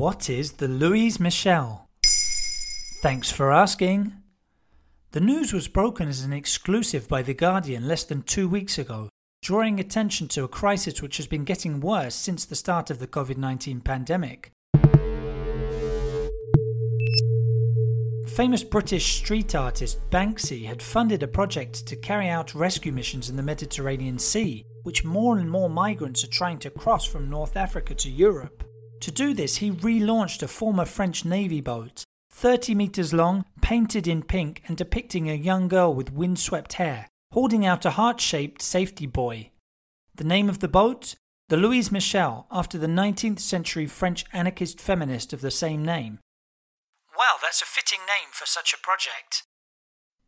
What 0.00 0.30
is 0.30 0.52
the 0.52 0.66
Louise 0.66 1.20
Michel? 1.20 1.86
Thanks 3.02 3.30
for 3.30 3.52
asking. 3.52 4.14
The 5.10 5.20
news 5.20 5.52
was 5.52 5.68
broken 5.68 6.08
as 6.08 6.24
an 6.24 6.32
exclusive 6.32 7.06
by 7.06 7.20
The 7.20 7.34
Guardian 7.34 7.86
less 7.86 8.04
than 8.04 8.22
two 8.22 8.48
weeks 8.48 8.78
ago, 8.78 9.10
drawing 9.42 9.78
attention 9.78 10.26
to 10.28 10.44
a 10.44 10.48
crisis 10.48 11.02
which 11.02 11.18
has 11.18 11.26
been 11.26 11.44
getting 11.44 11.80
worse 11.80 12.14
since 12.14 12.46
the 12.46 12.54
start 12.54 12.88
of 12.88 12.98
the 12.98 13.06
COVID 13.06 13.36
19 13.36 13.82
pandemic. 13.82 14.52
Famous 18.26 18.64
British 18.64 19.16
street 19.18 19.54
artist 19.54 19.98
Banksy 20.08 20.64
had 20.64 20.82
funded 20.82 21.22
a 21.22 21.28
project 21.28 21.86
to 21.86 21.94
carry 21.94 22.30
out 22.30 22.54
rescue 22.54 22.90
missions 22.92 23.28
in 23.28 23.36
the 23.36 23.42
Mediterranean 23.42 24.18
Sea, 24.18 24.64
which 24.82 25.04
more 25.04 25.36
and 25.36 25.50
more 25.50 25.68
migrants 25.68 26.24
are 26.24 26.28
trying 26.28 26.58
to 26.60 26.70
cross 26.70 27.04
from 27.04 27.28
North 27.28 27.54
Africa 27.54 27.94
to 27.96 28.08
Europe. 28.08 28.64
To 29.00 29.10
do 29.10 29.32
this, 29.32 29.56
he 29.56 29.70
relaunched 29.70 30.42
a 30.42 30.48
former 30.48 30.84
French 30.84 31.24
Navy 31.24 31.60
boat, 31.60 32.04
30 32.32 32.74
metres 32.74 33.12
long, 33.12 33.44
painted 33.62 34.06
in 34.06 34.22
pink, 34.22 34.62
and 34.66 34.76
depicting 34.76 35.30
a 35.30 35.34
young 35.34 35.68
girl 35.68 35.94
with 35.94 36.12
windswept 36.12 36.74
hair, 36.74 37.08
holding 37.32 37.64
out 37.64 37.84
a 37.84 37.90
heart 37.90 38.20
shaped 38.20 38.60
safety 38.60 39.06
buoy. 39.06 39.52
The 40.14 40.24
name 40.24 40.48
of 40.48 40.60
the 40.60 40.68
boat? 40.68 41.14
The 41.48 41.56
Louise 41.56 41.90
Michel, 41.90 42.46
after 42.50 42.78
the 42.78 42.86
19th 42.86 43.40
century 43.40 43.86
French 43.86 44.24
anarchist 44.32 44.80
feminist 44.80 45.32
of 45.32 45.40
the 45.40 45.50
same 45.50 45.84
name. 45.84 46.18
Well, 47.18 47.36
that's 47.42 47.62
a 47.62 47.66
fitting 47.66 48.00
name 48.00 48.28
for 48.32 48.46
such 48.46 48.72
a 48.72 48.78
project. 48.78 49.42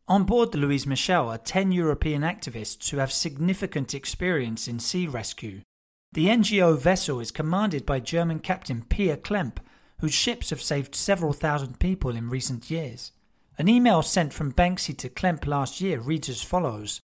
On 0.07 0.25
board 0.25 0.51
the 0.51 0.57
Louise 0.57 0.85
Michel 0.85 1.29
are 1.29 1.37
10 1.37 1.71
European 1.71 2.23
activists 2.23 2.89
who 2.89 2.97
have 2.97 3.11
significant 3.11 3.93
experience 3.93 4.67
in 4.67 4.79
sea 4.79 5.07
rescue. 5.07 5.61
The 6.13 6.27
NGO 6.27 6.77
vessel 6.77 7.19
is 7.19 7.31
commanded 7.31 7.87
by 7.87 7.99
German 7.99 8.37
captain 8.37 8.83
Pia 8.87 9.17
Klemp, 9.17 9.57
whose 9.99 10.13
ships 10.13 10.51
have 10.51 10.61
saved 10.61 10.93
several 10.93 11.33
thousand 11.33 11.79
people 11.79 12.15
in 12.15 12.29
recent 12.29 12.69
years. 12.69 13.13
An 13.57 13.67
email 13.67 14.03
sent 14.03 14.31
from 14.31 14.53
Banksy 14.53 14.95
to 14.99 15.09
Klemp 15.09 15.47
last 15.47 15.81
year 15.81 15.99
reads 15.99 16.29
as 16.29 16.43
follows 16.43 17.01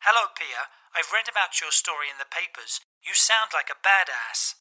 Hello, 0.00 0.26
Pia. 0.36 0.68
I've 0.94 1.10
read 1.14 1.30
about 1.30 1.62
your 1.62 1.70
story 1.70 2.08
in 2.10 2.18
the 2.18 2.26
papers. 2.30 2.80
You 3.02 3.14
sound 3.14 3.52
like 3.54 3.70
a 3.70 3.86
badass. 3.88 4.56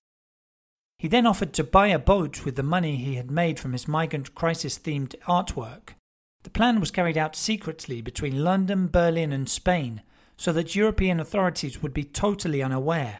He 0.97 1.09
then 1.09 1.27
offered 1.27 1.51
to 1.55 1.63
buy 1.65 1.87
a 1.87 1.99
boat 1.99 2.45
with 2.45 2.55
the 2.55 2.63
money 2.63 2.95
he 2.95 3.15
had 3.15 3.29
made 3.29 3.59
from 3.59 3.73
his 3.73 3.89
migrant 3.89 4.33
crisis 4.33 4.79
themed 4.79 5.19
artwork. 5.27 5.95
The 6.43 6.49
plan 6.49 6.79
was 6.79 6.91
carried 6.91 7.17
out 7.17 7.35
secretly 7.35 8.01
between 8.01 8.45
London, 8.45 8.87
Berlin, 8.87 9.33
and 9.33 9.49
Spain 9.49 10.01
so 10.37 10.53
that 10.53 10.77
European 10.77 11.19
authorities 11.19 11.83
would 11.83 11.93
be 11.93 12.05
totally 12.05 12.63
unaware. 12.63 13.19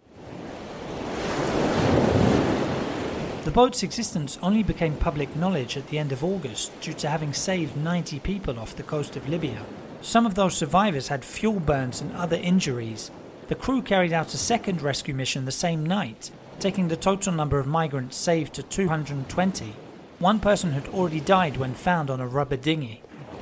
The 3.43 3.49
boat's 3.49 3.81
existence 3.81 4.37
only 4.43 4.61
became 4.61 4.95
public 4.97 5.35
knowledge 5.35 5.75
at 5.75 5.87
the 5.87 5.97
end 5.97 6.11
of 6.11 6.23
August 6.23 6.79
due 6.79 6.93
to 6.93 7.09
having 7.09 7.33
saved 7.33 7.75
90 7.75 8.19
people 8.19 8.59
off 8.59 8.75
the 8.75 8.83
coast 8.83 9.15
of 9.15 9.27
Libya. 9.27 9.65
Some 9.99 10.27
of 10.27 10.35
those 10.35 10.55
survivors 10.55 11.07
had 11.07 11.25
fuel 11.25 11.59
burns 11.59 12.01
and 12.01 12.13
other 12.13 12.35
injuries. 12.35 13.09
The 13.47 13.55
crew 13.55 13.81
carried 13.81 14.13
out 14.13 14.35
a 14.35 14.37
second 14.37 14.83
rescue 14.83 15.15
mission 15.15 15.45
the 15.45 15.51
same 15.51 15.83
night, 15.83 16.29
taking 16.59 16.87
the 16.87 16.95
total 16.95 17.33
number 17.33 17.57
of 17.57 17.65
migrants 17.65 18.15
saved 18.15 18.53
to 18.53 18.63
220. 18.63 19.73
One 20.19 20.39
person 20.39 20.73
had 20.73 20.87
already 20.89 21.19
died 21.19 21.57
when 21.57 21.73
found 21.73 22.11
on 22.11 22.21
a 22.21 22.27
rubber 22.27 22.57
dinghy. 22.57 23.01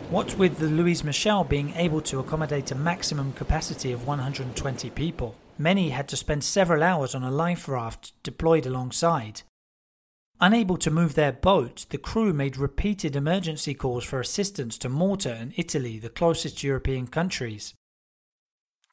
What 0.10 0.38
with 0.38 0.60
the 0.60 0.68
Louise 0.68 1.04
Michel 1.04 1.44
being 1.44 1.74
able 1.76 2.00
to 2.04 2.20
accommodate 2.20 2.72
a 2.72 2.76
maximum 2.76 3.34
capacity 3.34 3.92
of 3.92 4.08
120 4.08 4.90
people, 4.92 5.36
many 5.58 5.90
had 5.90 6.08
to 6.08 6.16
spend 6.16 6.46
several 6.46 6.84
hours 6.84 7.14
on 7.14 7.24
a 7.24 7.30
life 7.30 7.68
raft 7.68 8.14
deployed 8.24 8.66
alongside. 8.66 9.42
Unable 10.42 10.78
to 10.78 10.90
move 10.90 11.16
their 11.16 11.34
boat, 11.34 11.86
the 11.90 11.98
crew 11.98 12.32
made 12.32 12.56
repeated 12.56 13.14
emergency 13.14 13.74
calls 13.74 14.06
for 14.06 14.22
assistance 14.22 14.78
to 14.78 14.88
Malta 14.88 15.34
and 15.34 15.52
Italy, 15.58 16.00
the 16.00 16.08
closest 16.08 16.64
European 16.64 17.08
countries. 17.08 17.74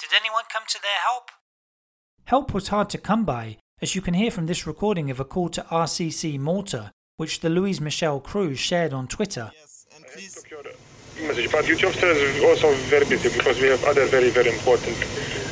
Did 0.01 0.11
anyone 0.21 0.43
come 0.53 0.65
to 0.69 0.83
their 0.83 1.01
help? 1.05 1.31
Help 2.25 2.53
was 2.53 2.69
hard 2.69 2.91
to 2.91 2.99
come 2.99 3.25
by, 3.25 3.59
as 3.81 3.95
you 3.95 4.03
can 4.03 4.15
hear 4.15 4.33
from 4.33 4.47
this 4.47 4.67
recording 4.67 5.09
of 5.09 5.21
a 5.21 5.25
call 5.25 5.49
to 5.51 5.63
RCC 5.71 6.37
Malta, 6.37 6.91
which 7.17 7.39
the 7.39 7.49
Louise 7.49 7.81
Michel 7.81 8.19
crew 8.19 8.57
shared 8.57 8.93
on 8.93 9.07
Twitter. 9.07 9.53
Yes, 9.55 9.87
and 9.95 10.05
please. 10.13 10.43
message, 11.23 11.53
but 11.53 11.65
job 11.65 11.95
is 11.95 12.43
also 12.43 12.73
very 12.91 13.07
busy 13.07 13.29
because 13.39 13.61
we 13.61 13.69
have 13.69 13.85
other 13.85 14.05
very, 14.07 14.31
very 14.31 14.51
important 14.51 14.97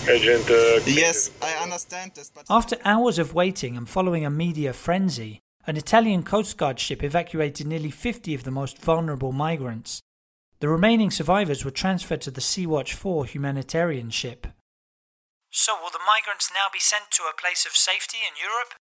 agent. 0.09 0.50
Uh, 0.50 0.81
Yes, 0.87 1.31
I 1.41 1.53
understand 1.62 2.12
this, 2.16 2.33
but 2.34 2.47
After 2.50 2.78
hours 2.84 3.21
of 3.21 3.33
waiting 3.33 3.77
and 3.77 3.88
following 3.88 4.27
a 4.27 4.31
media 4.31 4.72
frenzy, 4.72 5.41
an 5.66 5.76
Italian 5.76 6.22
Coast 6.22 6.56
Guard 6.58 6.78
ship 6.78 7.02
evacuated 7.02 7.66
nearly 7.66 7.91
50 7.91 8.34
of 8.34 8.44
the 8.44 8.50
most 8.50 8.78
vulnerable 8.78 9.32
migrants. 9.32 10.00
The 10.60 10.69
remaining 10.69 11.10
survivors 11.10 11.64
were 11.64 11.70
transferred 11.70 12.20
to 12.22 12.30
the 12.30 12.41
Sea-Watch 12.41 12.94
4 12.94 13.26
humanitarian 13.26 14.10
ship. 14.10 14.47
So, 15.50 15.74
will 15.80 15.91
the 15.91 15.98
migrants 16.06 16.50
now 16.53 16.66
be 16.72 16.80
sent 16.80 17.10
to 17.12 17.22
a 17.22 17.41
place 17.41 17.64
of 17.64 17.72
safety 17.72 18.19
in 18.26 18.34
Europe? 18.41 18.74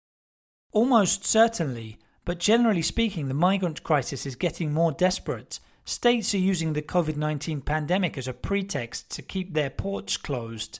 Almost 0.71 1.25
certainly, 1.25 1.99
but 2.25 2.39
generally 2.39 2.81
speaking, 2.81 3.27
the 3.27 3.33
migrant 3.33 3.83
crisis 3.83 4.25
is 4.25 4.35
getting 4.35 4.73
more 4.73 4.91
desperate. 4.91 5.59
States 5.85 6.33
are 6.33 6.39
using 6.39 6.73
the 6.73 6.81
COVID 6.81 7.17
19 7.17 7.61
pandemic 7.61 8.17
as 8.17 8.27
a 8.27 8.33
pretext 8.33 9.11
to 9.11 9.21
keep 9.21 9.53
their 9.53 9.69
ports 9.69 10.17
closed. 10.17 10.79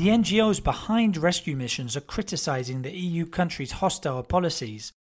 The 0.00 0.08
NGOs 0.08 0.64
behind 0.64 1.18
rescue 1.18 1.54
missions 1.54 1.94
are 1.94 2.00
criticizing 2.00 2.80
the 2.80 2.96
EU 2.96 3.26
countries' 3.26 3.72
hostile 3.84 4.22
policies. 4.22 4.94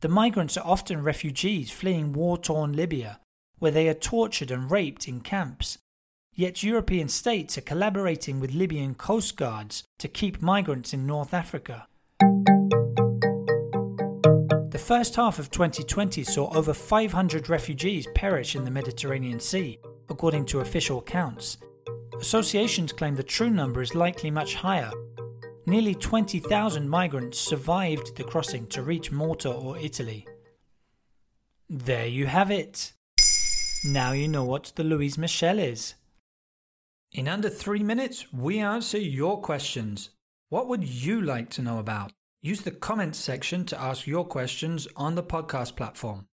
The 0.00 0.08
migrants 0.08 0.56
are 0.56 0.66
often 0.66 1.02
refugees 1.02 1.70
fleeing 1.70 2.14
war 2.14 2.38
torn 2.38 2.72
Libya, 2.72 3.20
where 3.58 3.70
they 3.70 3.86
are 3.86 3.92
tortured 3.92 4.50
and 4.50 4.70
raped 4.70 5.08
in 5.08 5.20
camps. 5.20 5.76
Yet 6.32 6.62
European 6.62 7.08
states 7.10 7.58
are 7.58 7.68
collaborating 7.68 8.40
with 8.40 8.54
Libyan 8.54 8.94
coast 8.94 9.36
guards 9.36 9.84
to 9.98 10.08
keep 10.08 10.40
migrants 10.40 10.94
in 10.94 11.06
North 11.06 11.34
Africa. 11.34 11.86
The 14.70 14.82
first 14.82 15.16
half 15.16 15.38
of 15.38 15.50
2020 15.50 16.24
saw 16.24 16.50
over 16.56 16.72
500 16.72 17.50
refugees 17.50 18.06
perish 18.14 18.56
in 18.56 18.64
the 18.64 18.70
Mediterranean 18.70 19.38
Sea, 19.38 19.78
according 20.08 20.46
to 20.46 20.60
official 20.60 21.00
accounts. 21.00 21.58
Associations 22.20 22.92
claim 22.92 23.14
the 23.14 23.22
true 23.22 23.50
number 23.50 23.82
is 23.82 23.94
likely 23.94 24.30
much 24.30 24.54
higher. 24.54 24.90
Nearly 25.66 25.94
20,000 25.94 26.88
migrants 26.88 27.38
survived 27.38 28.16
the 28.16 28.24
crossing 28.24 28.66
to 28.68 28.82
reach 28.82 29.12
Malta 29.12 29.50
or 29.50 29.76
Italy. 29.78 30.26
There 31.68 32.06
you 32.06 32.26
have 32.26 32.50
it. 32.50 32.92
Now 33.84 34.12
you 34.12 34.28
know 34.28 34.44
what 34.44 34.72
the 34.76 34.84
Louise 34.84 35.18
Michel 35.18 35.58
is. 35.58 35.94
In 37.12 37.28
under 37.28 37.50
three 37.50 37.82
minutes, 37.82 38.32
we 38.32 38.60
answer 38.60 38.98
your 38.98 39.40
questions. 39.40 40.10
What 40.48 40.68
would 40.68 40.84
you 40.84 41.20
like 41.20 41.50
to 41.50 41.62
know 41.62 41.78
about? 41.78 42.12
Use 42.40 42.62
the 42.62 42.70
comments 42.70 43.18
section 43.18 43.64
to 43.66 43.80
ask 43.80 44.06
your 44.06 44.24
questions 44.24 44.88
on 44.96 45.16
the 45.16 45.22
podcast 45.22 45.76
platform. 45.76 46.26